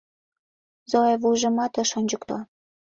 [0.91, 2.37] Зоя вуйжымат ыш ончыкто.